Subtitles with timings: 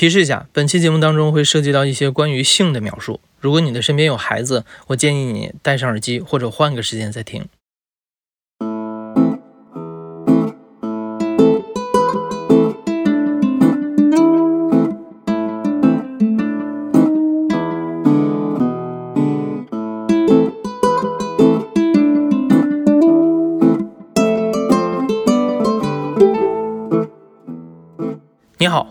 [0.00, 3.20] 提示一下，本期节目当中会涉及到一些关于性的描述。
[3.38, 7.44] 如果你的身边有孩子，我建议你戴上耳机或者换个时间再听。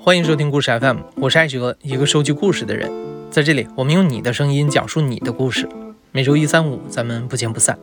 [0.02, 2.90] 欢迎收听故事 FM，我是艾哲，一个收集故事的人。
[3.30, 5.68] 在这里，我们用你的声音讲述你的故事。
[6.14, 7.78] 每周一、三、五，咱们不见不散。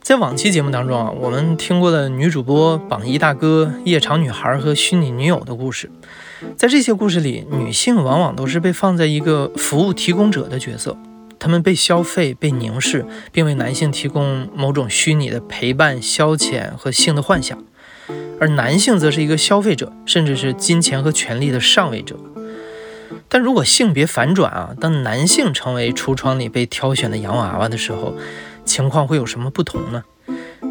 [0.00, 5.90] 在往期节目当中啊，我们听过了女主播、榜一大哥、夜场女孩和虚拟女友的故事。
[6.56, 10.96] 在这些故事里，女性往往都是被放在一个服务提供者的角色，
[11.40, 17.58] 她们被消费、被凝视，并为男性提供某种虚拟的陪伴、消遣和性的幻想。
[18.40, 22.16] 而男性则是一个消费者，甚至是金钱和权力的上位者。
[23.28, 28.14] 但如果性别反转啊，当男性成为橱窗里被挑选的洋娃娃的时候，
[28.64, 30.02] 情况会有什么不同呢？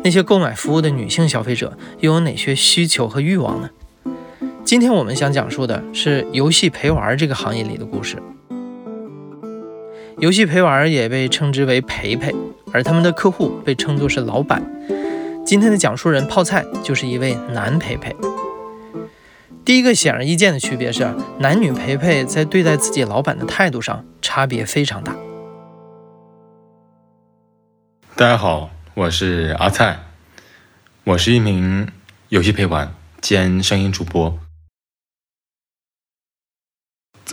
[0.04, 3.70] 那些购买服务的女性消费者又有哪些需求和欲望呢？
[4.64, 8.18] 今天我们想讲述的是游戏陪玩这个行业里的故事。
[10.20, 12.36] 游戏陪玩也被称之为陪陪，
[12.72, 14.62] 而他们的客户被称作是老板。
[15.50, 18.16] 今天的讲述人泡菜就是一位男陪陪。
[19.66, 25.16] 第一个显而易见的区别是，男女陪陪在对待自己老板的态度上差别非常大。
[28.16, 30.04] 大家好，我是阿菜，
[31.04, 31.92] 我是一名
[32.28, 34.38] 游戏陪玩兼声音主播。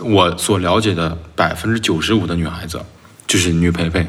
[0.03, 2.83] 我所了解的百分之九十五的女孩子
[3.27, 4.07] 就是女陪陪，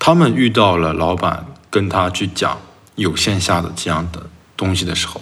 [0.00, 2.60] 她们遇到了老板跟她去讲。
[3.02, 5.20] 有线下的这样的东西的时候，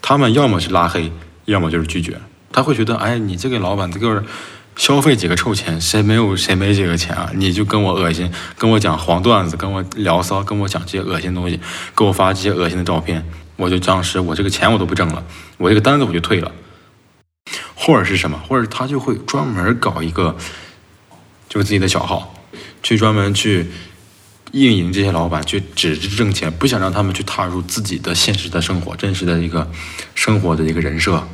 [0.00, 1.12] 他们要么是拉黑，
[1.44, 2.18] 要么就是拒绝。
[2.50, 4.24] 他会觉得，哎，你这个老板这个
[4.74, 7.30] 消费几个臭钱，谁没有谁没几个钱啊？
[7.34, 11.60] 你就跟我恶心，跟我讲黄段子，跟我聊骚，跟我讲这些恶心东西，
[11.94, 13.24] 给我发这些恶心的照片，
[13.56, 15.22] 我就当时我这个钱我都不挣了，
[15.58, 16.50] 我这个单子我就退了。
[17.74, 18.38] 或者是什么？
[18.48, 20.36] 或者他就会专门搞一个，
[21.48, 22.34] 就是自己的小号，
[22.82, 23.70] 去专门去。
[24.52, 29.70] 运营这些老板去只是挣钱，不想让他们去踏入自己的现实的生活、真实的一个
[30.14, 31.26] 生活的一个人设。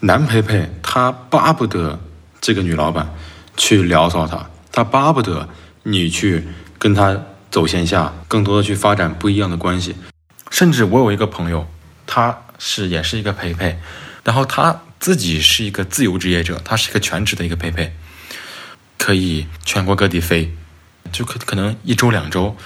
[0.00, 2.00] 男陪陪他巴不得
[2.40, 3.14] 这个女老板
[3.56, 5.48] 去聊骚他，他巴不得
[5.82, 6.46] 你去
[6.78, 7.20] 跟他
[7.50, 9.96] 走线下，更多的去发展不一样的关系。
[10.50, 11.66] 甚至我有一个朋友，
[12.06, 13.78] 他是也是一个陪陪，
[14.24, 17.92] 然后他自己是一个自由职业者，他是一个全职的一个陪陪，
[18.96, 20.54] 可以全国各地飞。
[21.12, 22.56] 就可可能一周两周，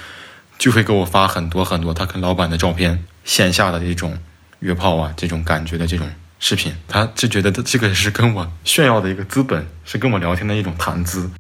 [0.58, 4.18] 就会给我发很多很多他跟老板的照片，线下的这种
[4.60, 11.30] 约炮啊，这种感觉的这种视频，他就觉得他这个是跟我炫耀的一个资本，是跟我聊天的一种谈资。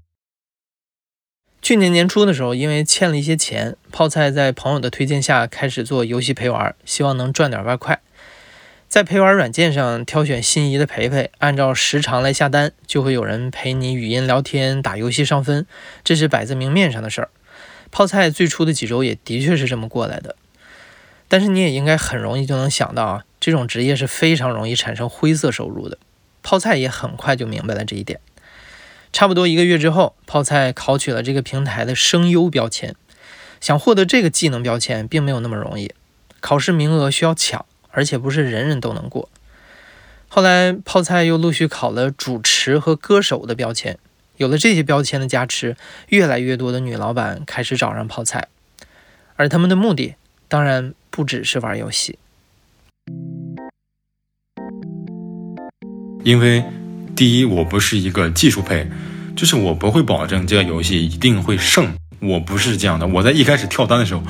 [1.60, 8.00] 去年年初的时候，因为欠了一些钱，泡菜在朋友的推荐下开始做游戏陪玩，希望能赚点外快。
[8.92, 15.64] 在陪玩软件上挑选心仪的陪陪，按照时长来下单，就会有人陪你语音聊天、打游戏上分，
[16.04, 17.30] 这是摆在明面上的事儿。
[17.90, 20.36] 泡菜最初的几周也的确是这么过来的，
[21.26, 25.96] 但是你也应该很容易就能想到啊，这种职业是非常容易产生灰色收入的。
[26.42, 28.20] 泡菜也很快就明白了这一点。
[29.10, 32.94] 差不多一个月之后，泡菜考取了这个平台的声优标签。
[33.58, 35.94] 想获得这个技能标签，并没有那么容易，
[36.40, 37.64] 考试名额需要抢。
[37.92, 39.28] 而且不是人人都能过。
[40.28, 43.98] 后来泡菜又陆续考了主持和歌手的标签，
[44.38, 45.76] 有了这些标签的加持，
[46.08, 48.48] 越来越多的女老板开始找上泡菜，
[49.36, 50.14] 而他们的目的
[50.48, 52.18] 当然不只是玩游戏。
[56.24, 56.64] 因为
[57.14, 58.88] 第一，我不是一个技术配，
[59.36, 63.06] 就是我不会保证这个游戏一定会胜，我不是这样的。
[63.06, 64.22] 我在一开始跳单的时候，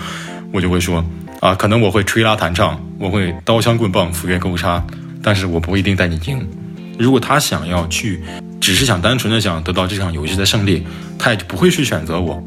[0.53, 1.05] 我就会说。
[1.43, 4.81] 啊，可能我会吹拉弹唱，我会刀枪棍棒斧钺钩叉，
[5.21, 6.49] 但是我不一定带你赢。
[6.97, 8.23] 如果他想要去，
[8.61, 10.87] 只是想单纯的想得到这场游戏的胜利，
[11.19, 12.41] 他也就不会去选择我。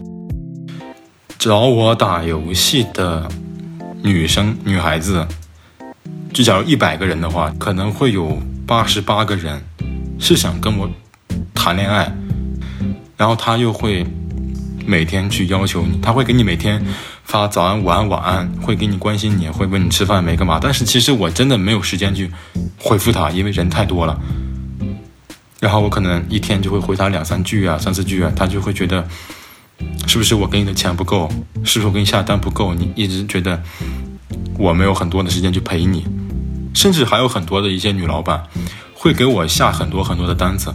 [1.37, 3.27] 找我打游戏的
[4.01, 5.27] 女生、女孩子，
[6.31, 9.61] 就假如一百个人的话，可能会有八十八个人
[10.17, 10.89] 是想跟我
[11.53, 12.09] 谈恋爱，
[13.17, 14.07] 然后他又会
[14.85, 16.81] 每天去要求你，他会给你每天。
[17.25, 20.59] 发早安、午安、晚安，会给你关心你，会问你吃饭没干嘛。
[20.61, 22.31] 但是其实我真的没有时间去
[22.79, 24.17] 回复他，因为人太多了。
[25.59, 29.05] 然后我可能一天就会回他两三句啊、三四句啊，他就会觉得
[30.07, 31.27] 是不是我给你的钱不够，
[31.63, 32.73] 是不是我给你下单不够？
[32.73, 33.61] 你一直觉得
[34.57, 36.05] 我没有很多的时间去陪你。
[36.75, 38.43] 甚至还有很多的一些女老板
[38.93, 40.73] 会给我下很多很多的单子，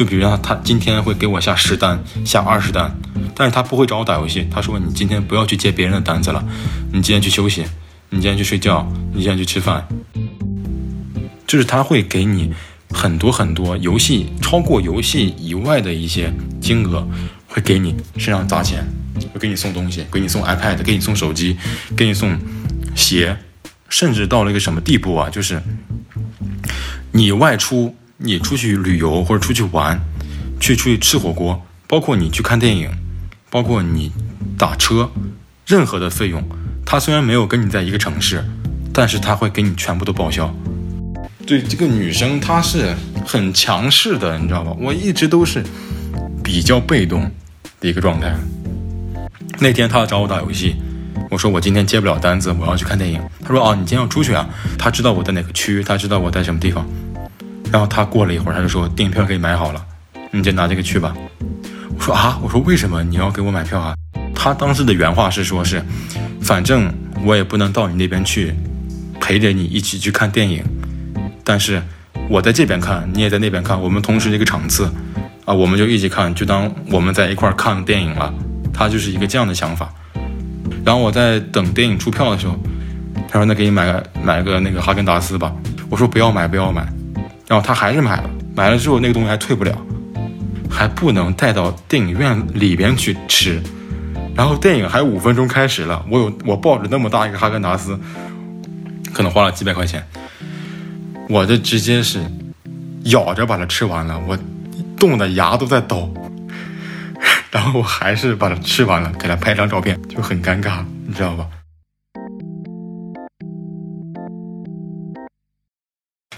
[0.00, 2.90] 就比如说他今天会给我下十单、下二十单，
[3.34, 6.42] 但是他不会找我打游戏，他说你今天不要去接别人的单子了，
[6.90, 7.66] 你今天去休息，
[8.08, 9.86] 你今天去睡觉，你今天去吃饭，
[11.46, 12.50] 就是他会给你
[12.88, 16.32] 很多很多游戏超过游戏以外的一些
[16.62, 17.06] 金额，
[17.46, 18.82] 会给你身上砸钱。
[19.34, 21.58] 会给你送东西，给你送 iPad，给你送手机，
[21.94, 22.38] 给你送
[22.96, 23.36] 鞋，
[23.90, 25.28] 甚至到了一个什么地步啊？
[25.28, 25.62] 就是
[27.12, 29.98] 你外出，你出去旅游或者出去玩，
[30.60, 32.90] 去出去吃火锅，包括你去看电影，
[33.48, 34.12] 包括你
[34.58, 35.10] 打车，
[35.66, 36.44] 任何的费用，
[36.84, 38.44] 他虽然没有跟你在一个城市，
[38.92, 40.54] 但是他会给你全部都报销。
[41.46, 42.94] 对这个女生，她是
[43.26, 44.76] 很强势的，你知道吧？
[44.78, 45.64] 我一直都是
[46.44, 47.22] 比较被动
[47.80, 48.36] 的一个状态。
[49.58, 50.76] 那天他找我打游戏，
[51.30, 53.18] 我说我今天接不了单子，我要去看电影。
[53.42, 54.46] 他说啊，你今天要出去啊？
[54.78, 56.86] 他知道我在哪个区，他知道我在什么地方。
[57.70, 59.84] 然后他过了一会儿，他就说电影票可以买好了，
[60.30, 61.14] 你就拿这个去吧。
[61.96, 63.94] 我说啊，我说为什么你要给我买票啊？
[64.34, 65.82] 他当时的原话是说是，
[66.40, 66.92] 反正
[67.24, 68.54] 我也不能到你那边去
[69.20, 70.64] 陪着你一起去看电影，
[71.44, 71.82] 但是
[72.28, 74.90] 我在这边看，你也在那边看，我们同时一个场次
[75.44, 78.32] 啊，我们就一起看，就当我们在一块看电影了。
[78.72, 79.92] 他就是一个这样的想法，
[80.86, 82.58] 然后我在等电影出票的时候，
[83.28, 85.52] 他说：“那给你买个买个那个哈根达斯吧。”
[85.90, 86.86] 我说：“不要买，不要买。”
[87.50, 89.76] 然后他还是买了，买了之后那个东西还退不了，
[90.70, 93.60] 还不能带到电影院里边去吃。
[94.36, 97.98] 然后电影还有五分钟开始了，我有我抱着那么大一个哈根达斯，
[99.12, 100.06] 可能花了几百块钱，
[101.28, 102.20] 我这直接是
[103.06, 104.38] 咬着把它吃完了，我
[104.96, 106.14] 冻的牙都在抖。
[107.50, 111.44] 然后我还是把它吃完了，给他拍张照片，就很尴尬，你知道吧？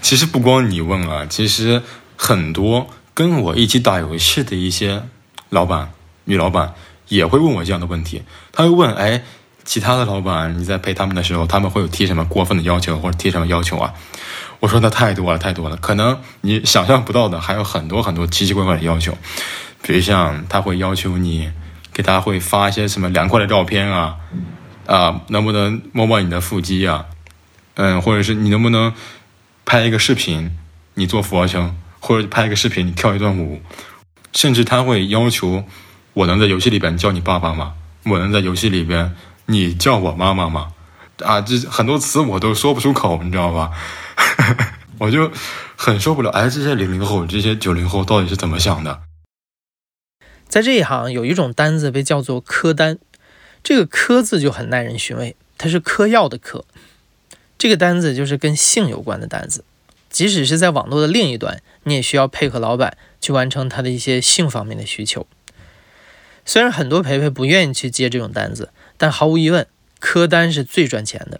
[0.03, 1.81] 其实不光你问啊，其实
[2.17, 5.01] 很多跟我一起打游戏的一些
[5.49, 5.93] 老板、
[6.25, 6.73] 女老板
[7.07, 8.21] 也会问我这样的问题。
[8.51, 9.23] 他会问：哎，
[9.63, 13.93] 其他的老板你在陪他们的时候，他们会有提什么过分的要求，或者提什么要求啊？
[14.59, 19.17] 我说那太多了，太多了，可能你想象不到的，还有很多很多奇奇怪怪的要求。
[19.81, 21.49] 比如像他会要求你
[21.93, 24.17] 给他会发一些什么凉快的照片啊，
[24.85, 27.05] 啊，能不能摸摸你的腹肌啊？
[27.75, 28.93] 嗯，或者是你能不能
[29.65, 30.57] 拍一个视频，
[30.95, 33.61] 你做俯卧撑，或者拍一个视频你跳一段舞，
[34.33, 35.63] 甚至他会要求
[36.13, 37.75] 我能在游戏里边叫你爸爸吗？
[38.05, 39.15] 我能在游戏里边
[39.45, 40.73] 你叫我妈妈吗？
[41.23, 43.71] 啊，这很多词我都说不出口，你知道吧？
[44.99, 45.31] 我就
[45.75, 46.29] 很受不了。
[46.31, 49.01] 哎，这些零零后，这些九零后到底是怎么想的？
[50.47, 52.99] 在这一行，有一种单子被叫做科单，
[53.63, 56.65] 这个科字就很耐人寻味，它是嗑药的嗑。
[57.63, 59.63] 这个单子就是跟性有关的单子，
[60.09, 65.25] 即使是在网络的另一端，你也需要配合老板去完成他的一些性方面的需求。
[66.43, 69.65] 虽然很多陪陪不愿意去接这种单子，但毫无疑问，
[70.01, 71.39] 科单是最赚钱的。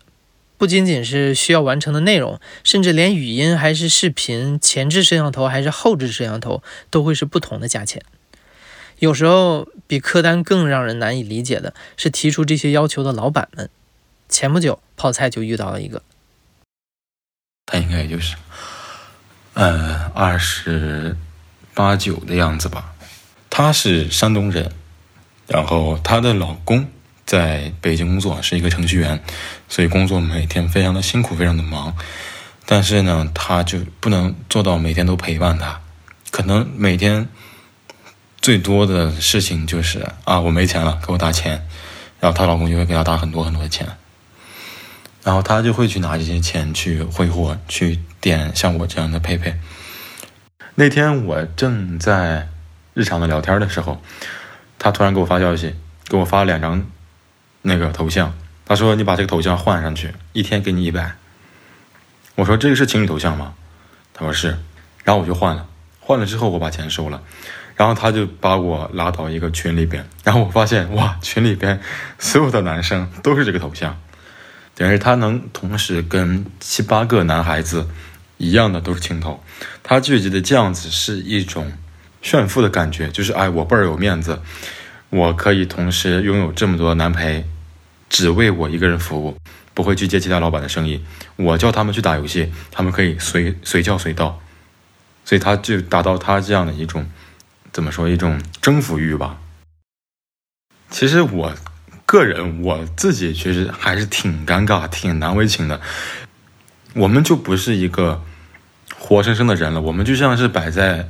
[0.57, 8.01] 不仅仅是需要完成的内容，甚至连语音还是视频，前置摄像头还是后置摄像头，都会是不同的价钱。
[8.99, 13.69] 有时候比客单更让人难以理解的是提出这些要求的老板们。
[14.29, 16.01] 前不久，泡菜就遇到了一个，
[17.65, 18.36] 他应该也就是，
[19.54, 21.16] 呃，二十
[21.73, 22.94] 八九的样子吧。
[23.49, 24.71] 他是山东人，
[25.47, 26.87] 然后她的老公
[27.26, 29.23] 在北京工作，是一个程序员，
[29.69, 31.95] 所以工作每天非常的辛苦，非常的忙。
[32.66, 35.81] 但是呢，他就不能做到每天都陪伴她，
[36.31, 37.28] 可能每天。
[38.42, 41.66] 最多的事情就是啊，我没钱了，给我打钱，
[42.19, 43.87] 然后她老公就会给她打很多很多的钱，
[45.23, 49.56] 然后他就会去拿这些钱去挥霍，去点像我这样的佩佩。
[50.75, 52.49] 那天我正在
[52.94, 54.01] 日常的聊天的时候，
[54.77, 55.75] 他突然给我发消息，
[56.07, 56.85] 给我发了两张
[57.61, 58.33] 那个头像，
[58.65, 61.15] 他说你把这个头像换上去，一天给你一百。
[62.35, 63.53] 我说这个是情侣头像吗？
[64.13, 64.57] 他说是，
[65.03, 65.68] 然后我就换了，
[65.99, 67.21] 换了之后我把钱收了。
[67.75, 71.80] 然后他就把我拉到一个群里边，然后我发现哇，群里边
[72.19, 73.99] 所有的男生都是这个头像，
[74.75, 77.87] 等于他能同时跟七八个男孩子
[78.37, 79.44] 一样的都是青头，
[79.81, 81.71] 他聚集的这样子是一种
[82.21, 84.42] 炫富的感觉，就是哎，我倍儿有面子，
[85.09, 87.45] 我可以同时拥有这么多男陪，
[88.09, 89.37] 只为我一个人服务，
[89.73, 91.03] 不会去接其他老板的生意，
[91.35, 94.42] 我叫他们去打游戏，他们可以随随叫随到，
[95.23, 97.09] 所以他就达到他这样的一种。
[97.71, 99.39] 怎么说一种征服欲吧？
[100.92, 101.51] 其实我
[102.06, 105.80] 个人我自己其实还是挺尴尬、挺难为情的，
[106.94, 108.22] 我们就不是一个
[108.98, 111.10] 活生生的人了，我们就像是摆在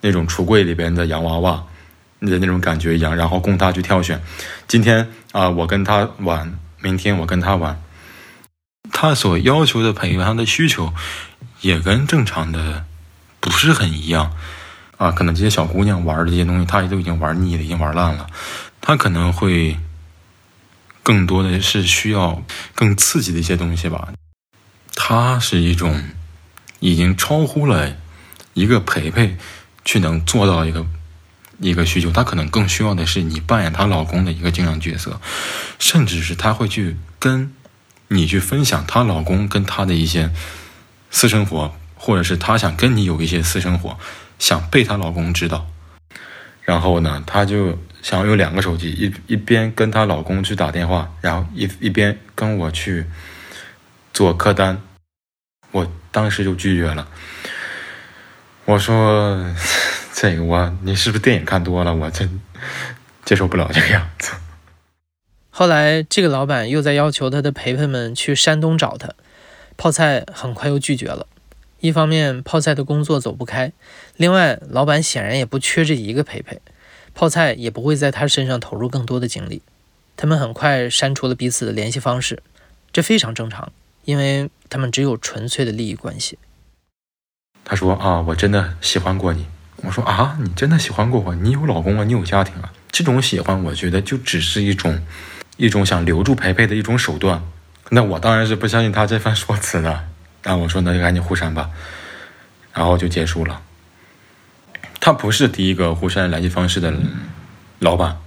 [0.00, 1.64] 那种橱柜里边的洋娃娃
[2.20, 4.20] 的那种感觉一样，然后供他去挑选。
[4.66, 7.80] 今天啊，我跟他玩，明天我跟他玩，
[8.90, 10.92] 他所要求的陪伴，他的需求
[11.60, 12.86] 也跟正常的
[13.38, 14.32] 不是很一样
[14.96, 15.12] 啊。
[15.12, 18.26] 可能这些小姑娘玩的这些东西，他也都已经玩腻了，已经玩烂了，
[18.80, 19.76] 他可能会。
[21.10, 22.40] 更多的是需要
[22.72, 24.12] 更刺激的一些东西吧，
[24.94, 26.00] 它是一种
[26.78, 27.96] 已经超乎了
[28.54, 29.36] 一个陪陪
[29.84, 30.86] 去能做到一个
[31.58, 35.20] 一个需求，她可能更需要的是你扮演她老公的一个经常角色，
[35.80, 37.52] 甚至是她会去跟
[38.06, 40.30] 你去分享她老公跟她的一些
[41.10, 43.98] 私生活，或者是她想跟你有一些私生活，
[44.38, 45.66] 想被她老公知道，
[46.62, 47.76] 然后呢，她就。
[48.02, 53.04] 想要有两个手机，一一边跟她老公去打电话，然后一一边跟我去
[54.12, 54.80] 做客单，
[55.70, 57.06] 我当时就拒绝了。
[58.64, 59.54] 我说
[60.14, 61.94] ：“这个我，你是不是电影看多了？
[61.94, 62.40] 我真
[63.24, 64.32] 接受不了这个样子。”
[65.50, 69.10] 后来，这个老板又在要求他的陪陪们去山东找他，
[69.76, 71.26] 泡菜很快又拒绝了。
[71.80, 73.72] 一方面，泡菜的工作走不开；
[74.16, 76.60] 另外，老板显然也不缺这一个陪陪。
[77.20, 79.60] 泡菜也不会在他身上投入更多的精力，
[80.16, 82.42] 他们很快删除了彼此的联系方式，
[82.94, 83.70] 这非常正常，
[84.06, 86.38] 因为他们只有纯粹的利益关系。
[87.62, 89.44] 他说啊，我真的喜欢过你。
[89.82, 91.34] 我说啊，你真的喜欢过我？
[91.34, 92.72] 你有老公了，你有家庭了。
[92.90, 94.98] 这种喜欢，我觉得就只是一种，
[95.58, 97.42] 一种想留住培培的一种手段。
[97.90, 100.08] 那我当然是不相信他这番说辞的。
[100.44, 101.68] 那我说那就赶紧互删吧，
[102.72, 103.60] 然后就结束了。
[105.00, 106.92] 他不是第一个互删联系方式的
[107.78, 108.18] 老板，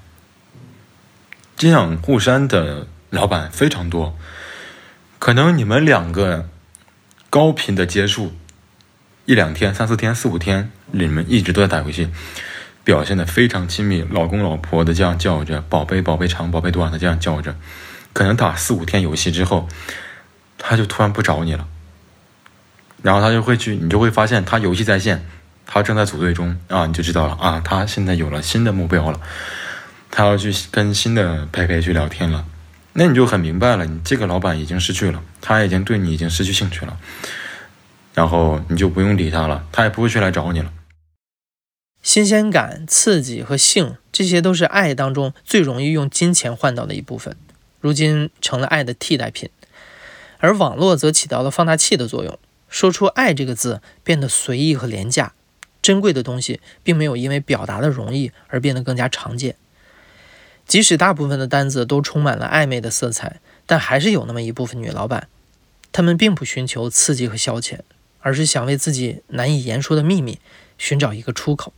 [1.56, 4.18] 这样互删的老板非常多。
[5.20, 6.50] 可能你们两个
[7.30, 8.34] 高频的接触
[9.26, 12.10] 一两天、三四天、四五天，你们一直都在打游戏，
[12.84, 17.56] 表现的非常亲密，老公老婆的这样叫着，宝贝宝贝长宝贝短的这样叫着。
[18.14, 19.70] 可能打四五天游戏之后，
[20.58, 21.68] 他就突然不找你了，
[23.04, 25.24] 然后他就会去，你就会发现他游戏在线。
[25.74, 29.20] 他正在组队中啊，你就知道了啊，他现在有了新的目标了，
[30.12, 32.46] 他要去跟新的佩佩去聊天了，
[32.94, 37.00] 那你就很明白了，你这个老板已经失去了，他已经对你已经失去兴趣了，
[38.14, 40.72] 然后你就不用理他了，他也不会去来找你了。
[42.04, 47.36] 新鲜感、刺激和性，这些都是爱当中最容易用金钱换到的一部分，
[47.82, 49.50] 如今成了爱的替代品，
[50.38, 52.38] 而网络则起到了放大器的作用，
[52.70, 55.34] 说出爱这个字变得随意和廉价。
[55.84, 59.56] 珍贵的东西并没有因为表达的容易而变得更加常见。
[60.66, 65.28] 即使大部分的单子都充满了暧昧的色彩，但还是有那么一部分女老板，
[65.92, 67.80] 她们并不寻求刺激和消遣，
[68.22, 70.40] 而是想为自己难以言说的秘密
[70.78, 71.74] 寻找一个出口。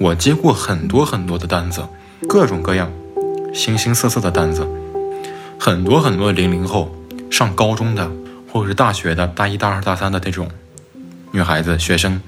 [0.00, 1.86] 我接过很多很多的单子，
[2.28, 2.92] 各种各样、
[3.54, 4.81] 形形色色的单子。
[5.64, 6.92] 很多很多零零后
[7.30, 8.10] 上高中的，
[8.52, 10.48] 或者是大学的大一、大二、大三的那种
[11.30, 12.20] 女孩子、学生，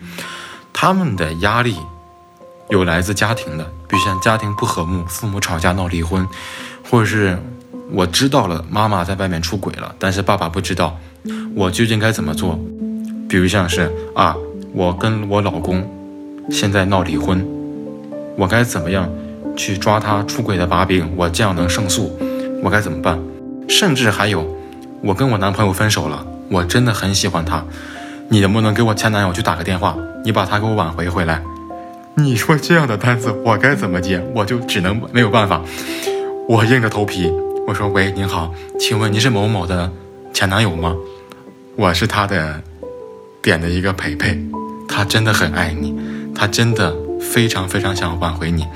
[0.72, 1.74] 他们的压力
[2.68, 6.24] 有来自家庭的，比如像家庭不和睦、父母吵架闹离婚，
[6.88, 7.36] 或者是
[7.90, 10.96] 我知道了妈妈在外面出轨了，但是爸爸不知道，
[11.56, 12.56] 我究竟该怎么做？
[13.28, 14.36] 比如像是啊，
[14.72, 15.84] 我跟我老公
[16.52, 17.44] 现在闹离婚，
[18.36, 19.10] 我该怎么样
[19.56, 21.12] 去抓他出轨的把柄？
[21.16, 22.16] 我这样能胜诉？
[22.64, 23.20] 我该怎么办？
[23.68, 24.42] 甚至还有，
[25.02, 27.62] 我跟我男朋友分手了，我真的很喜欢他，
[28.30, 29.94] 你能不能给我前男友去打个电话？
[30.24, 31.42] 你把他给我挽回回来？
[32.14, 34.18] 你说这样的单子我该怎么接？
[34.34, 35.60] 我就只能没有办法，
[36.48, 37.30] 我硬着头皮，
[37.66, 39.92] 我说喂，您好，请问您是某某的
[40.32, 40.96] 前男友吗？
[41.76, 42.62] 我是他的
[43.42, 44.42] 点的一个陪陪，
[44.88, 45.94] 他真的很爱你，
[46.34, 48.66] 他真的非常非常想挽回你。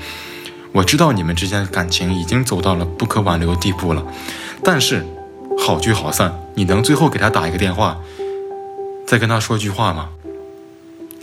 [0.71, 4.05] 我知道你们之间的感情已经走到了不可挽留的地步了，
[4.63, 5.05] 但是
[5.57, 7.99] 好聚好散，你能最后给他打一个电话，
[9.07, 10.09] 再跟他说句话吗？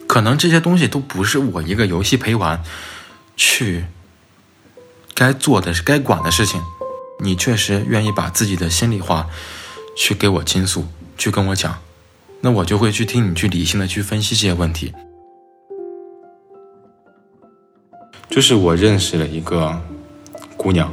[0.07, 2.63] 可能这些东西都不是我一个游戏陪玩
[3.37, 3.87] 去
[5.15, 6.63] 该做的、该管的事情。
[7.21, 9.29] 你确实愿意把自己的心里话
[9.97, 10.87] 去给我倾诉，
[11.17, 11.79] 去跟我讲，
[12.43, 14.93] 那我就会去听你去理性的去分析这些问题。
[18.29, 19.81] 就是我认识了一个
[20.57, 20.93] 姑娘，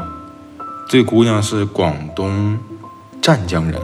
[0.88, 2.58] 这姑娘是广东
[3.22, 3.82] 湛江人，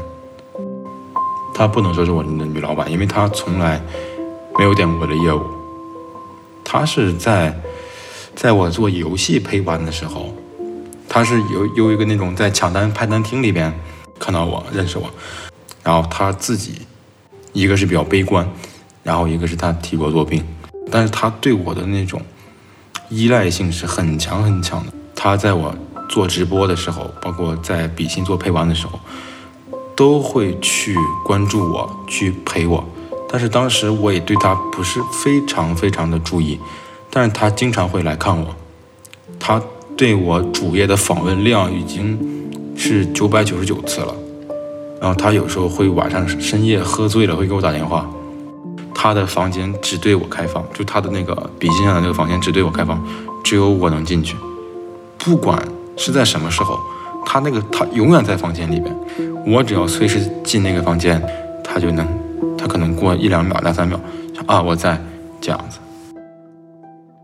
[1.54, 3.82] 她不能说是我的女老板，因为她从来
[4.58, 5.42] 没有点过我的业务。
[6.64, 7.60] 她是在
[8.36, 10.34] 在我做游戏陪玩的时候，
[11.10, 13.74] 他是有有一个那种在抢单派单厅里边
[14.20, 15.10] 看到我认识我，
[15.84, 16.84] 然后他自己
[17.52, 18.48] 一个是比较悲观，
[19.04, 20.46] 然后一个是他体弱多病，
[20.92, 22.22] 但是他对我的那种
[23.10, 24.94] 依赖性是很强很强的。
[25.16, 25.76] 他在我
[26.08, 29.00] 做直播的时候，包括在比心做陪玩的时候，
[29.96, 32.84] 都会去关注我，去陪我。
[33.32, 36.60] 但是当时我也对他不是非常非常的注意，
[37.12, 38.56] 但是他经常会来看我，
[39.40, 39.62] 他
[39.98, 42.18] 对我主页的访问量已经
[42.76, 44.16] 是九百九十九次了，
[45.00, 48.10] 然后他有时候会晚上深夜喝醉了会给我打电话，
[49.02, 53.02] 他的房间只对我开放，就他的那个笔记上的那个房间只对我开放，
[53.46, 54.36] 只有我能进去，
[55.18, 55.58] 不管
[55.96, 56.78] 是在什么时候，
[57.26, 58.94] 他那个他永远在房间里边，
[59.48, 61.22] 我只要随时进那个房间，
[61.64, 62.06] 他就能。
[62.58, 63.98] 他可能过一两秒、两三秒，
[64.46, 65.02] 啊，我在
[65.40, 65.80] 这样子，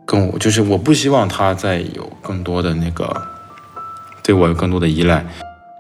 [0.06, 3.22] 跟我就是我不希望他再有更多的那个
[4.24, 5.26] 对我有更多的依赖。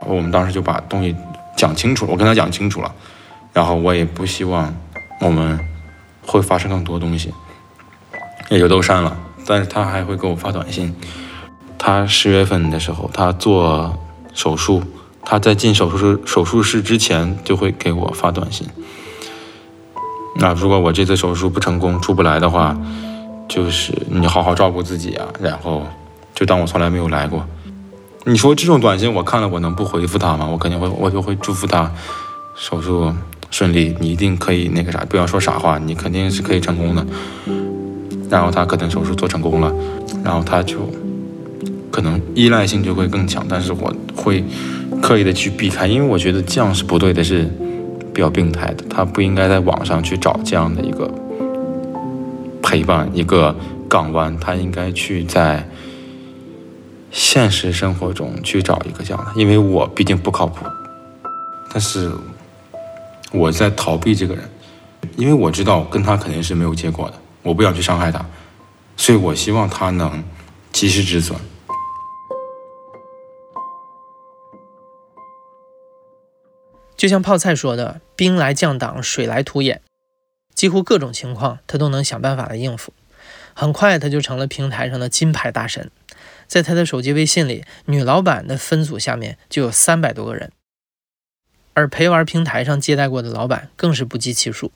[0.05, 1.15] 我们当时就把东西
[1.55, 2.93] 讲清楚了，我跟他讲清楚了，
[3.53, 4.75] 然后我也不希望
[5.21, 5.57] 我们
[6.25, 7.33] 会发生更多东西，
[8.49, 9.15] 也就都删了。
[9.45, 10.95] 但是他还会给我发短信。
[11.77, 13.97] 他十月份的时候，他做
[14.33, 14.81] 手术，
[15.23, 18.67] 他在进手术室手术室之前就会给我发短信。
[20.37, 22.75] 那如果我这次手术不成功，出不来的话，
[23.47, 25.85] 就是你好好照顾自己啊，然后
[26.33, 27.45] 就当我从来没有来过。
[28.23, 30.47] 你说这种短信我看了，我能不回复他吗？
[30.47, 31.91] 我肯定会，我就会祝福他
[32.55, 33.13] 手术
[33.57, 37.05] 顺利，你一定可以那个啥，不要说傻话，你肯定是可以成功的。
[38.29, 39.73] 然后他可能手术做成功了，
[40.25, 40.79] 然后他就
[41.89, 44.43] 可能依赖性就会更强，但是我会
[45.01, 47.49] 刻意的去避开，因为我觉得这样是不对的，是。
[48.13, 51.13] 比较病态的，他不应该在网上去找这样的一个
[52.61, 53.53] 陪伴，一个
[53.89, 55.67] 港湾，他应该去在
[57.11, 59.31] 现实生活中去找一个这样的。
[59.35, 60.65] 因为我毕竟不靠谱，
[61.73, 62.09] 但是
[63.35, 64.49] 我在逃避这个人，
[65.17, 68.25] 因为我知道跟他肯定是没有结果的，我不想去伤害他，
[68.95, 70.23] 所以我希望他能
[70.71, 71.37] 及时止损。
[76.95, 79.81] 就像泡菜说的：“兵来将挡，水来土掩，
[80.55, 82.93] 几乎各种情况他都能想办法来应付。
[83.53, 85.91] 很快他就成了平台上的金牌大神，
[86.47, 90.51] 在他的手机微信里，女老板的分组下面就有三百多个人，
[91.75, 94.71] 而陪玩平台上接待过的老板更是不计其数。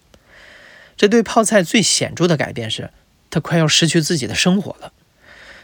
[0.95, 2.91] 这对泡菜最显著的改变是，
[3.31, 4.93] 他快要失去自己的生活了。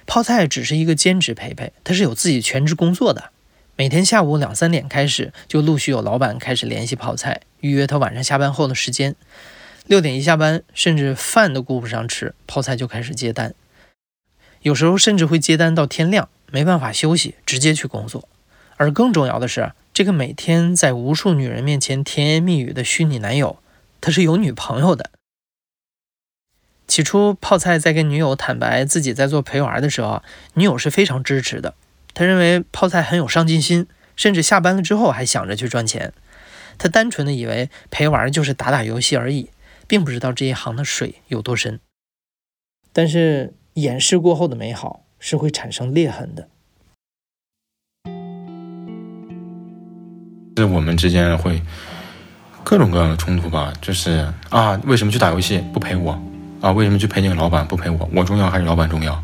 [0.07, 3.29] 泡菜只是一个兼职陪陪，他是有自己全职工作的。”
[3.77, 9.15] 每天下午两三点开始，就陆续有老板开始联系泡菜，预约他晚上下班后的时间。
[9.85, 13.53] 六点一下班，甚至饭都顾不上吃，泡菜就开始接单。
[14.61, 18.29] 有时候甚至会接单到天亮，没办法休息，直接去工作。
[18.77, 23.59] 而更重要的是，这个每天在无数女人面前甜言蜜语的虚拟男友，
[24.01, 25.09] 他是有女朋友的。
[26.85, 30.21] 起初，泡菜在跟女友坦白自己在做陪玩的时候，
[30.55, 31.75] 女友是非常支持的。
[32.13, 36.11] 他认为泡菜很有上进心，甚至下班了之后还想着去赚钱。
[36.77, 39.49] 他单纯的以为陪玩就是打打游戏而已，
[39.87, 41.79] 并不知道这一行的水有多深。
[42.91, 46.49] 但是掩饰过后的美好是会产生裂痕的。
[50.57, 51.61] 是我们之间会
[52.63, 53.73] 各种各样的冲突吧？
[53.81, 56.17] 就是啊，为什么去打游戏不陪我？
[56.61, 58.09] 啊，为什么去陪那个老板不陪我？
[58.13, 59.21] 我重要还是老板重要？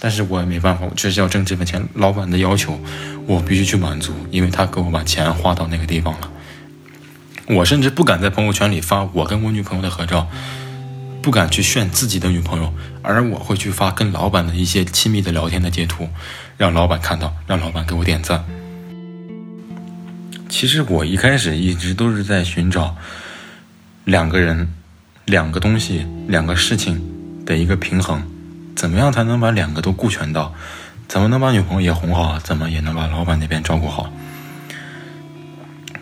[0.00, 1.88] 但是我也没办法，我确实要挣这份钱。
[1.94, 2.78] 老板的要求，
[3.26, 6.30] 我必须去满足，因为他给我把钱花到那个地方了。
[7.46, 10.28] 我甚至不敢在朋友圈里发我跟我女朋友的合照，
[11.22, 16.08] 不敢去炫自己的女朋友，而我会去发跟老板的一些亲密的聊天的截图，
[16.56, 18.44] 让老板看到，让老板给我点赞。
[20.48, 22.96] 其实我一开始一直都是在寻找
[24.04, 24.68] 两个人、
[25.26, 27.00] 两个东西、两个事情
[27.44, 28.22] 的一个平衡。
[28.74, 30.54] 怎么样才能把两个都顾全到？
[31.08, 32.38] 怎么能把女朋友也哄好？
[32.38, 34.12] 怎么也能把老板那边照顾好？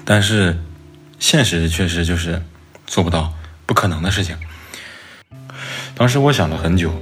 [0.05, 0.59] 但是
[1.19, 2.43] 现实确实就是
[2.87, 3.33] 做不到，
[3.67, 4.37] 不可能的事情。
[5.95, 6.93] 当时我想了很久，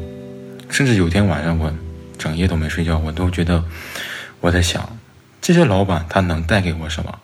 [0.70, 1.72] 甚至有天晚上我
[2.16, 3.64] 整夜都没睡觉，我都觉得
[4.40, 4.96] 我在想，
[5.46, 7.18] 这些老板他能带给我什么？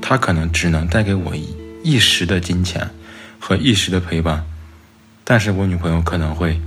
[0.00, 2.88] 他可能只能带给我一一时的金钱
[3.38, 4.42] 和一时的陪伴，
[5.22, 6.58] 但是我女朋友可能会。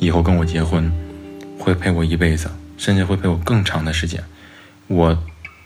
[0.00, 0.90] 以后跟我结婚，
[1.60, 4.20] 会陪我一辈子，甚至会陪我更长的时间。
[4.88, 5.16] 我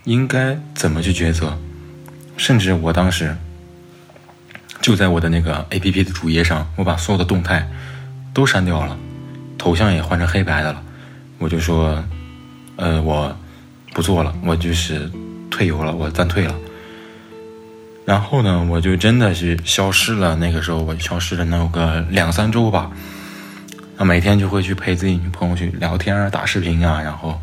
[0.04, 1.58] 应该怎么去抉择？
[2.36, 3.34] 甚至我当时
[4.82, 7.66] 就在我的那个 A P P 的主页上，我把所有的动态
[8.34, 8.98] 都删掉了，
[9.56, 10.82] 头像也换成黑白的了。
[11.38, 12.04] 我就说，
[12.76, 13.34] 呃，我
[13.94, 15.08] 不做了，我就是
[15.50, 16.54] 退游了，我暂退了。
[18.04, 20.36] 然后呢，我就真的是消失了。
[20.36, 22.90] 那个时候我消失了能有个两三周吧。
[23.96, 27.40] 啊，每天就会去陪自己女朋友去聊天啊、打视频啊，然后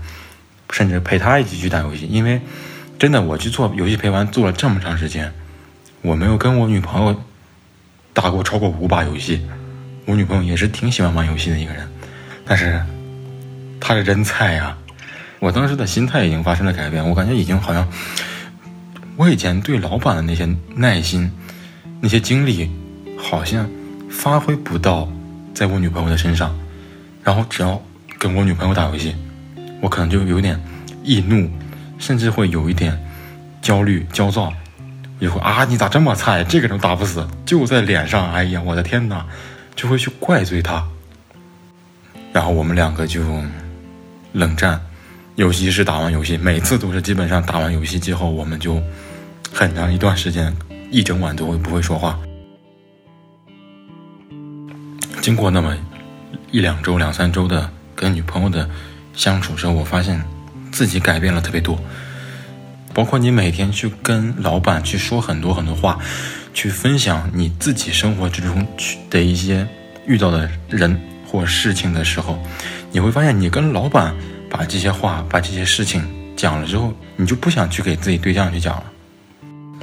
[0.70, 2.06] 甚至陪她一起去打游戏。
[2.06, 2.42] 因为
[3.00, 5.34] 真的，我去做游戏陪玩做了这么长时间，
[6.02, 7.20] 我没有跟我女朋友
[8.14, 9.42] 打过超过五把游戏。
[10.06, 11.88] 我女朋友也是挺喜欢玩游戏的一个人，
[12.46, 12.80] 但是
[13.80, 14.78] 她是真菜呀！
[15.42, 17.88] 我当时的心态已经发生了改变，我感觉已经好像
[19.18, 21.32] 我以前对老板的那些耐心、
[22.00, 22.70] 那些精力，
[23.18, 23.68] 好像
[24.08, 25.10] 发挥不到。
[25.54, 26.56] 在我女朋友的身上，
[27.24, 27.82] 然后只要
[28.20, 29.16] 跟我女朋友打游戏，
[29.82, 30.60] 我可能就有点
[31.04, 31.50] 易怒，
[31.98, 32.98] 甚至会有一点
[33.64, 34.54] 焦虑、焦躁，
[35.20, 36.44] 就会啊，你咋这么菜？
[36.44, 39.26] 这个人打不死，就在脸上，哎呀，我的天哪，
[39.76, 40.88] 就会去怪罪他。
[42.32, 43.22] 然后我们两个就
[44.32, 44.80] 冷战，
[45.36, 48.82] 尤其是打完游戏，每次都是基本上打完游戏之后，我们就
[49.54, 50.54] 很长一段时间，
[50.92, 52.20] 一整晚都会不会说话。
[55.22, 55.76] 经过那么
[56.52, 58.70] 一两周、两三周的跟女朋友的
[59.14, 60.22] 相处之后，我发现
[60.72, 61.80] 自己改变了特别多。
[62.94, 65.98] 包括你每天去跟老板去说很多很多话，
[66.54, 68.68] 去分享你自己生活之中
[69.10, 69.66] 的一些
[70.06, 72.38] 遇到的人或事情的时候，
[72.92, 74.14] 你会发现，你跟老板
[74.52, 76.04] 把这些话、把这些事情
[76.36, 78.84] 讲了之后，你就不想去给自己对象去讲了。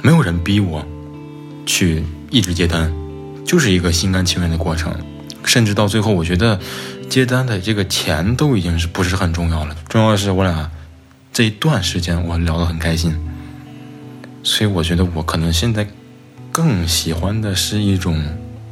[0.03, 0.85] 没有人逼我
[1.65, 2.93] 去一直接单，
[3.43, 4.95] 就是一个心甘情愿的过程。
[5.43, 6.59] 甚至到最后，我觉得
[7.09, 9.75] 接单的这个钱都已经是不是很重要了。
[9.87, 10.69] 重要的是我俩
[11.33, 13.13] 这一段时间我聊得很开心，
[14.43, 15.87] 所以我觉得我可能现在
[16.51, 18.23] 更喜欢的是一种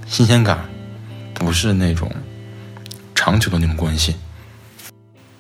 [0.06, 0.60] 新鲜感，
[1.34, 2.12] 不是那种
[3.16, 4.14] 长久的那种关系。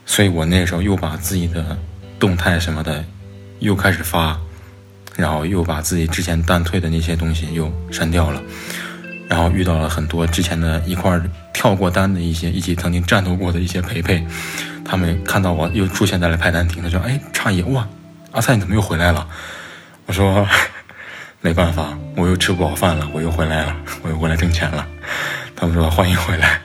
[0.07, 1.77] 所以我那时候又把自己的
[2.17, 3.05] 动态什么的
[3.59, 4.35] 又开始发，
[5.15, 8.41] 然后又把自己之前单退的那些东西又删掉了。
[9.27, 11.19] 然后遇到了很多之前的一块
[11.53, 14.25] 跳过单的一些一起曾经战斗过的一些陪陪，
[14.85, 17.85] 他们看到我又出现在了派单亭，他说：“哎，诧异哇，
[18.31, 19.27] 阿菜你怎么又回来了？”
[20.07, 20.47] 我说
[21.41, 24.87] ：“没办法，我又吃不饱饭了，我又回来了，我又过来挣钱了。”
[25.57, 26.61] 他们说：“欢迎回来。”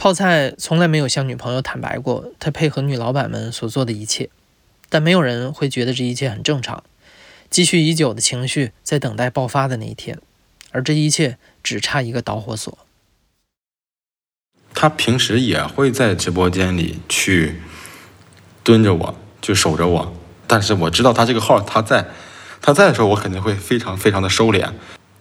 [0.00, 4.30] 泡菜从来没有向女朋友坦白过他配合女老板们所做的一切。
[4.88, 6.82] 但没有人会觉得这一切很正常，
[7.50, 10.18] 积蓄已久的情绪在等待爆发的那一天，
[10.70, 12.78] 而这一切只差一个导火索。
[14.72, 17.60] 他平时也会在直播间里去
[18.64, 22.06] 蹲着我，就守着我，但是我知道他这个号他在，
[22.62, 24.72] 他在的时候我肯定会非常非常的收敛，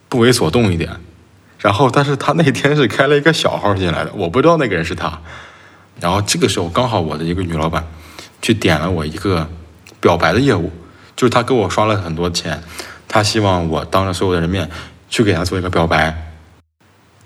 [0.08, 1.02] 不为所动一点。
[1.60, 5.20] 然后，但是他那天是开了一个小号进来的，我不知道那个人是他。
[6.00, 7.86] 然后这个时候刚好我的一个女老板
[8.42, 9.48] 去点了我一个。
[10.02, 10.72] 表白的业务，
[11.14, 12.64] 就是他给我刷了很多钱，
[13.06, 14.70] 他希望我当着所有的人面
[15.10, 16.32] 去给他做一个表白。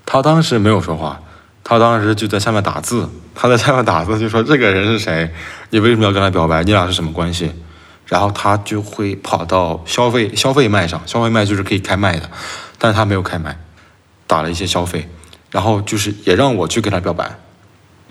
[0.04, 1.20] 他当时没有说话，
[1.62, 5.32] 他当时就在下面打字，他在下面打字就说：“这个人是谁？
[5.70, 6.64] 你为什么要跟他表白？
[6.64, 7.52] 你俩是什么关系？”
[8.06, 12.28] 然后他就会跑到消费消费麦上，消费麦就是可以开麦的，
[12.76, 13.56] 但是他没有开麦，
[14.26, 15.08] 打了一些消费，
[15.50, 17.38] 然后就是也让我去跟他表白，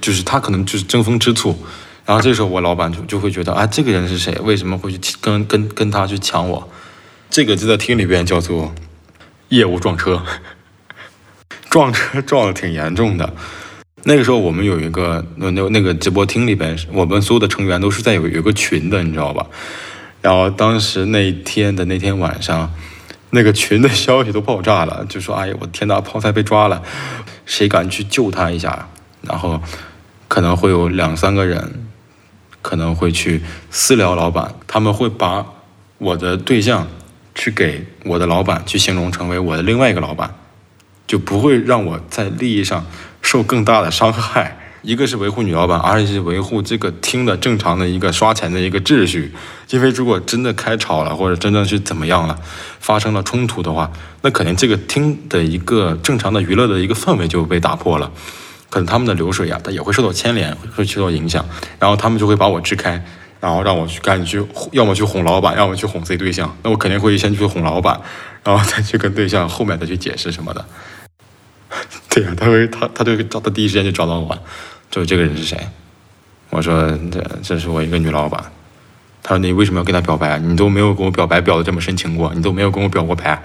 [0.02, 1.58] 就是他可能就是争风吃醋。
[2.06, 4.34] 然后这时候我老板就就会觉得啊，这个人是谁？
[4.44, 6.70] 为什么会去跟跟跟他去抢我？
[7.30, 8.76] 这个就在厅里边叫做
[9.50, 10.22] 业务撞车，
[11.70, 13.34] 撞车撞的挺严重的。
[14.04, 19.48] 那个时候我们有一个那那那个直播厅里边，我们所有的成员都是在有有个群的，你知道吧？
[20.22, 22.70] 然后当时那天的那天晚上，
[23.34, 26.82] 那个群的消息都爆炸了，就说：“哎呀，我天呐，泡菜被抓了，
[27.46, 28.88] 谁敢去救他一下？”
[29.22, 29.62] 然后
[30.28, 31.88] 可能会有两三个人。
[32.64, 35.46] 可能会去私聊老板，他们会把
[35.98, 36.88] 我的对象
[37.36, 40.34] 去给我的老板去形容成为我的另外一个老板，
[41.06, 42.86] 就不会让我在利益上
[43.22, 44.63] 受更大的伤害。
[44.84, 49.34] 一个是维护女老板，二是维护这个厅的正常的一个刷钱的一个秩序。
[49.70, 52.38] 因为如果真的开吵了，或者真的是怎么样了，
[52.82, 53.90] 发生了冲突的话，
[54.22, 58.12] 那肯定这个厅的一个正常的娱乐的一个氛围就被打破了。
[58.70, 61.46] 可能他们的流水呀，它也会受到牵连，会受到影响，
[61.80, 63.02] 然后他们就会把我支开，
[63.40, 66.54] 然后让我去赶紧去，要么去哄老板，要么去哄自己对象。
[66.62, 68.02] 那我肯定会先去哄老板，
[68.44, 70.66] 然后再去跟对象后面再去解释什么的。
[72.10, 74.38] 对呀，他会他他就找他第一时间就找到我，
[74.94, 75.58] 就这个人是谁？
[76.52, 78.44] 我说这这是我一个女老板。
[79.24, 80.38] 他说你为什么要跟他表白？
[80.38, 83.42] 你都没有跟我表白，表的这么深情过，你都没有跟我表过白。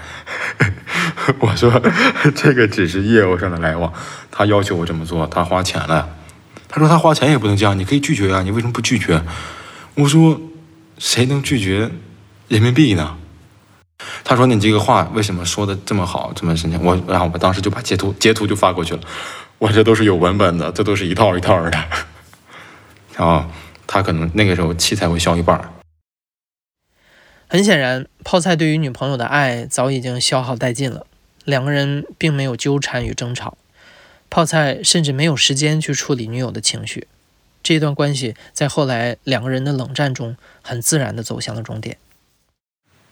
[1.40, 1.70] 我说
[2.34, 3.90] 这个只是业务上的来往，
[4.30, 6.10] 他要求我这么做，他花钱了。
[6.68, 9.22] 他说他花钱也不能这样，你可以拒绝啊，你为什么不拒绝？
[9.94, 10.38] 我说
[10.98, 11.90] 谁能拒绝
[12.48, 13.16] 人民币呢？
[14.22, 16.78] 他说你这个话为什么说的这么好，这么深情？
[16.84, 19.00] 我然后我当时就把截图截图就发过去了，
[19.58, 21.70] 我这都是有文本的，这都是一套一套的。
[23.16, 23.44] 然后
[23.86, 25.72] 他可能那个时候气才会消一半。
[27.48, 31.06] 很显然，泡菜对于女朋友的爱早已经消耗殆尽了，
[31.44, 33.56] 两个人并没有纠缠与争吵，
[34.28, 37.08] 泡菜甚至没有时间去处理女友的情绪。
[37.62, 41.96] 这段关系在后来两个人的冷战中，很自然地走向了终点。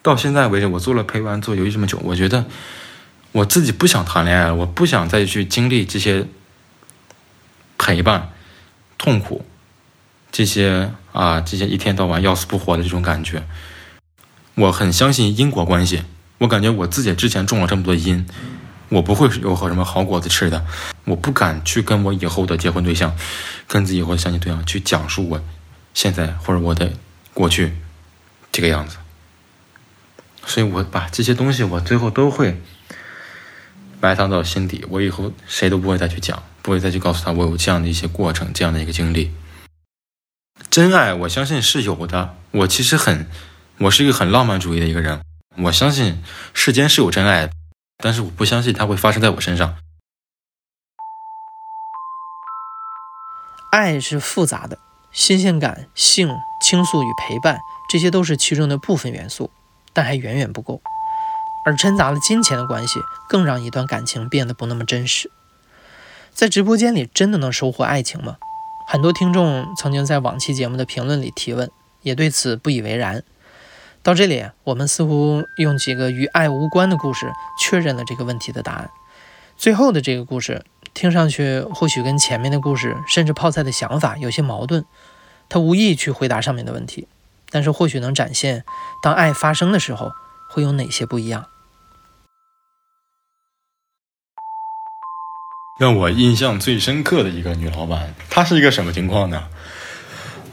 [0.02, 2.44] 到现在为止，我做了陪玩做游戏这么久，我觉得
[3.36, 6.26] 我自己不想谈恋爱了，我不想再去经历这些
[7.76, 8.32] 陪伴、
[8.96, 9.44] 痛苦，
[10.32, 13.42] 这些啊，这些一天到晚要死不活的这种感觉。
[14.54, 16.02] 我很相信因果关系，
[16.38, 18.26] 我感觉我自己之前种了这么多因，
[18.88, 20.64] 我不会有好什么好果子吃的。
[21.04, 23.14] 我不敢去跟我以后的结婚对象，
[23.68, 25.44] 跟自己以后的相亲对象去讲述我
[25.92, 26.90] 现在或者我的
[27.34, 27.74] 过去
[28.50, 28.96] 这个样子。
[30.46, 32.62] 所以我把这些东西，我最后都会
[34.00, 34.84] 埋藏到心底。
[34.88, 39.32] 我以后谁都不会再去讲，不会再去告诉他我有这样的一些过程，这样的一个经历。
[40.70, 42.36] 真爱，我相信是有的。
[42.50, 43.26] 我其实很。
[43.78, 45.20] 我是一个很浪漫主义的一个人，
[45.58, 47.52] 我相信世间是有真爱的，
[47.98, 49.76] 但是我不相信它会发生在我身上。
[53.70, 54.78] 爱是复杂的，
[55.12, 57.58] 新鲜感、性、倾诉与陪伴，
[57.90, 59.50] 这些都是其中的部分元素，
[59.92, 60.80] 但还远远不够。
[61.66, 65.32] 而掺杂了金钱的关系，更让一段感情变得不那么真实。
[66.32, 68.36] 在直播间里，真的能收获爱情吗？
[68.86, 71.68] 很多听众曾经在往期节目的评论里提问，
[72.02, 73.24] 也对此不以为然。
[74.04, 78.88] 到这里，我们似乎用几个与爱无关的故事确认了这个问题的答案。
[79.56, 84.84] 最后的这个故事听上去或许跟前面的故事，甚至泡菜的想法有些矛盾。
[85.48, 87.08] 他无意去回答上面的问题，
[87.50, 88.64] 但是或许能展现，
[89.02, 90.12] 当爱发生的时候
[90.48, 91.46] 会有哪些不一样。
[95.78, 99.44] 让我印象最深刻的一个女老板，她是一个什么情况呢？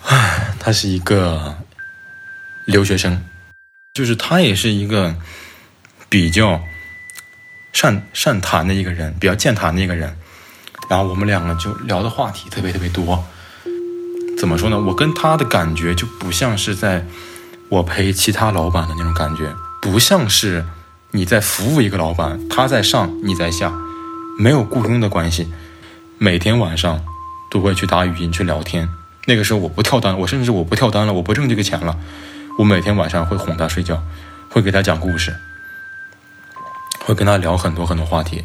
[0.05, 1.57] 唉，她是一个
[2.65, 3.23] 留学生。
[3.93, 5.15] 就是她也是一个
[6.09, 6.61] 比较
[7.71, 10.17] 善善谈的一个人，比较健谈的一个人。
[10.89, 13.23] 然后我们两个就聊的话题特别特别多。
[14.37, 14.77] 怎么说呢？
[14.77, 17.05] 我跟她的感觉就不像是在
[17.69, 20.65] 我陪其他老板的那种感觉，不像是
[21.11, 23.71] 你在服务一个老板，他在上你在下，
[24.37, 25.51] 没有雇佣的关系。
[26.17, 27.03] 每天晚上
[27.51, 28.87] 都会去打语音去聊天。
[29.25, 31.97] 那个时候我不跳单，我甚至我不跳单了，我不挣这个钱了。
[32.57, 34.01] 我每天晚上会哄他睡觉，
[34.49, 35.35] 会给他讲故事，
[36.99, 38.43] 会跟他聊很多很多话题。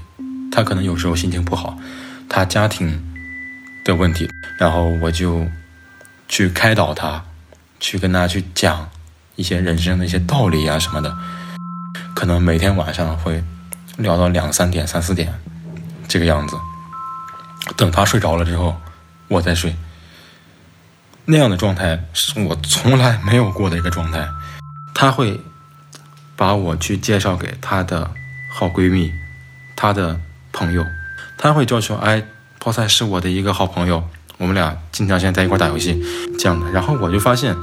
[0.50, 1.78] 他可能有时候心情不好，
[2.28, 3.02] 他家庭
[3.84, 5.46] 的问题，然后我就
[6.28, 7.24] 去开导他，
[7.80, 8.88] 去跟他去讲
[9.36, 11.16] 一些人生的一些道理啊什么的。
[12.14, 13.42] 可能每天晚上会
[13.96, 15.32] 聊到两三点、三四点
[16.08, 16.56] 这个样子。
[17.76, 18.80] 等他睡着了之后，
[19.28, 19.76] 我再睡。
[21.26, 24.26] 那样的状态是我从来没有过的一个状态。
[24.94, 25.40] 他会
[26.34, 28.10] 把我去介绍给他的
[28.50, 29.12] 好闺蜜、
[29.76, 30.18] 他的
[30.52, 30.84] 朋友，
[31.36, 32.24] 他会叫说哎，
[32.58, 34.02] 泡菜是我的一个好朋友，
[34.38, 36.02] 我们俩经常现在在一块打游戏
[36.38, 36.70] 这样的。
[36.70, 37.54] 然后我就发现，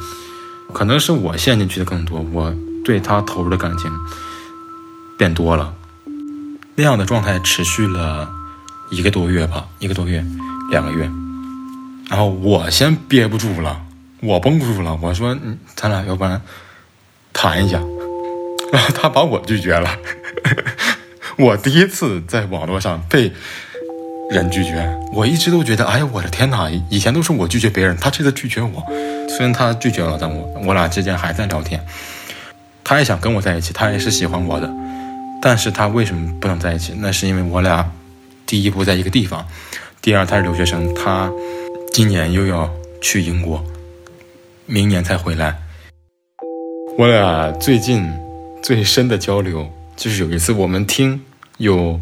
[0.74, 2.54] 可能是我陷进去的更多，我
[2.86, 3.92] 对他投入的感情
[5.18, 5.74] 变多了。
[6.78, 8.30] 那样的状态持续了
[8.92, 10.24] 一个多月吧，一个多月，
[10.70, 11.10] 两个月。
[12.10, 13.82] 然后我先憋不住了，
[14.22, 14.98] 我绷不住了。
[15.02, 15.36] 我说：“，
[15.76, 16.42] 咱俩要不然
[17.32, 17.80] 谈一下。”
[18.74, 19.90] 然后他把我拒绝了。
[21.38, 23.32] 我第一次在网络上被
[24.30, 26.70] 人拒绝，我一直都觉得，哎呀，我的天哪！
[26.90, 28.84] 以前都是我拒绝别人，他这次拒绝我。
[29.30, 31.84] 虽然他拒绝了，但我我俩之间还在聊天。
[32.84, 34.72] 他也想跟我在一起，他也是喜欢我的。
[35.46, 36.92] 但是他为什么不能在一起？
[36.98, 37.88] 那是因为我俩
[38.48, 39.46] 第一不在一个地方，
[40.02, 41.32] 第二他是留学生，他。
[41.94, 42.68] 今年又要
[43.00, 43.64] 去英国，
[44.66, 45.56] 明年才回来。
[46.98, 48.12] 我俩最近
[48.64, 51.22] 最深的交流就是有一次，我们听
[51.58, 52.02] 有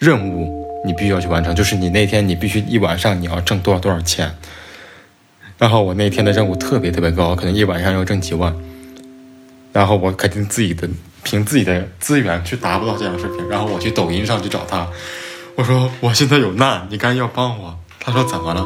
[0.00, 4.34] 任务，你必须要去完成，就是你那天你必须一晚上你要挣多少多少钱。
[5.56, 8.52] 然后我那天的任务特别特别高，可能一晚上要挣几万。
[9.72, 10.88] 然后我肯定自己的
[11.26, 13.48] 凭自己的资源去达不到这样的水平。
[13.48, 14.86] 然后我去抖音上去找他，
[15.56, 17.76] 我说我现在有难，你赶紧要帮我。
[17.98, 18.64] 他说怎么了？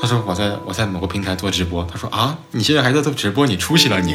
[0.00, 1.84] 他说我在我在某个平台做直播。
[1.90, 4.12] 他说啊，你现在还在做直播，你出息了你。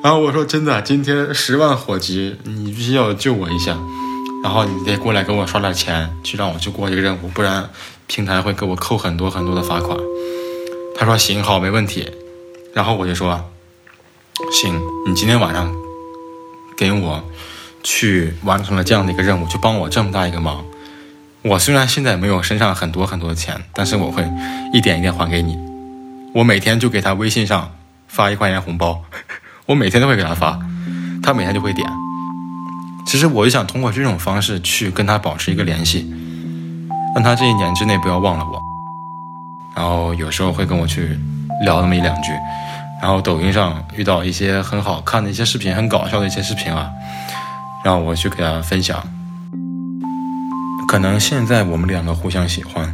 [0.00, 3.76] 然后我说真的，今天十万火急，你必须要救我一下。
[4.44, 7.68] 然后你得过来给我刷点钱，去让我去过这个任务，不然
[8.06, 9.98] 平台会给我扣很多很多的罚款。
[10.96, 12.08] 他说行好没问题，
[12.72, 13.42] 然后我就说
[14.52, 15.74] 行，你今天晚上
[16.80, 17.22] 给我
[17.82, 20.64] 去完成了这样的一个任务，去帮我这么大一个忙。
[21.42, 24.26] 我虽然现在没有身上很多很多的钱，但是我会
[24.72, 25.58] 一点一点还给你。
[26.34, 27.70] 我每天就给他微信上
[28.08, 29.02] 发一块钱红包，
[29.66, 30.58] 我每天都会给他发，
[31.22, 31.86] 他每天就会点。
[33.04, 36.10] 其实我就想通过这种方式去跟他保持一个联系，
[37.14, 38.58] 让他这一年之内不要忘了我。
[39.76, 41.18] 然后有时候会跟我去
[41.62, 42.32] 聊那么一两句，
[43.00, 46.90] 然后抖音上遇到一些很好看的一些视频，很搞笑的一些视频啊，
[47.84, 49.02] 让我去给他分享。
[50.88, 52.92] 可能现在我们两个互相喜欢，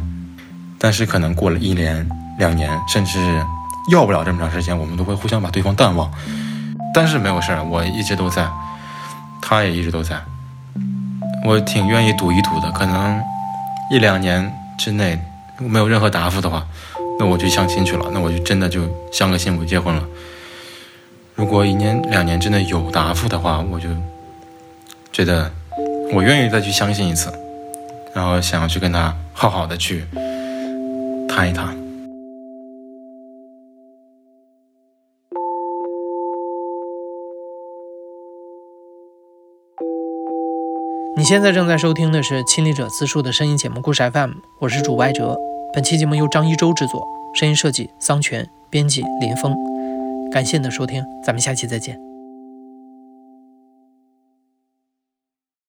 [0.79, 3.43] 但是可能过了一年、两年，甚至
[3.91, 6.09] 要不了这么长时间，我们都会互相把对方淡忘。
[6.93, 8.47] 但是没有事儿，我一直都在。
[9.39, 10.19] 他也一直都在，
[11.45, 12.69] 我挺愿意赌一赌的。
[12.71, 13.21] 可能
[13.89, 15.17] 一两年之内
[15.57, 16.65] 没有任何答复的话，
[17.19, 18.09] 那我就相亲去了。
[18.13, 20.07] 那我就真的就相个亲，我就结婚了。
[21.35, 23.89] 如果一年两年之内有答复的话，我就
[25.11, 25.51] 觉得
[26.13, 27.31] 我愿意再去相信一次，
[28.13, 30.05] 然后想要去跟他好好的去
[31.29, 31.75] 谈一谈。
[41.15, 45.46] 你现在正在收听的是《亲历者自述》的声音节目故事 FM，我是主播哲。
[45.73, 49.55] 本期节目由张一周制作，声音设计桑泉，编辑林峰。
[50.31, 52.06] 感谢你的收听，咱们下期再见。